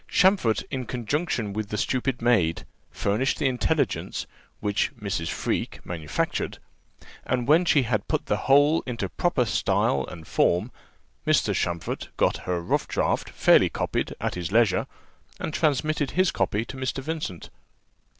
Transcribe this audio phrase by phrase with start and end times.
[0.09, 4.25] Champfort, in conjunction with the stupid maid, furnished the intelligence,
[4.59, 5.29] which Mrs.
[5.29, 6.57] Freke manufactured;
[7.23, 10.71] and when she had put the whole into proper style and form,
[11.27, 11.53] Mr.
[11.53, 14.87] Champfort got her rough draught fairly copied at his leisure,
[15.39, 17.03] and transmitted his copy to Mr.
[17.03, 17.51] Vincent.